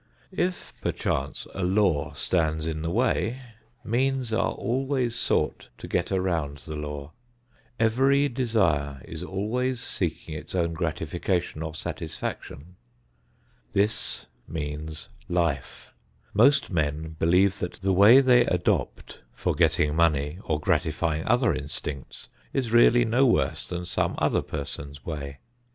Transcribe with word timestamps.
If, 0.35 0.73
perchance, 0.81 1.45
a 1.53 1.63
law 1.63 2.13
stands 2.13 2.65
in 2.65 2.81
the 2.81 2.89
way, 2.89 3.39
means 3.83 4.33
are 4.33 4.51
always 4.53 5.13
sought 5.13 5.67
to 5.77 5.87
get 5.87 6.11
around 6.11 6.57
the 6.65 6.75
law. 6.75 7.11
Every 7.79 8.27
desire 8.27 9.03
is 9.05 9.21
always 9.21 9.79
seeking 9.79 10.33
its 10.33 10.55
own 10.55 10.73
gratification 10.73 11.61
or 11.61 11.75
satisfaction. 11.75 12.77
This 13.73 14.25
means 14.47 15.07
life. 15.29 15.93
Most 16.33 16.71
men 16.71 17.15
believe 17.19 17.59
that 17.59 17.73
the 17.73 17.93
way 17.93 18.21
they 18.21 18.43
adopt 18.47 19.19
for 19.35 19.53
getting 19.53 19.95
money 19.95 20.39
or 20.45 20.59
gratifying 20.59 21.27
other 21.27 21.53
instincts 21.53 22.27
is 22.53 22.71
really 22.71 23.05
no 23.05 23.27
worse 23.27 23.67
than 23.67 23.85
some 23.85 24.15
other 24.17 24.41
person's 24.41 25.05
way. 25.05 25.37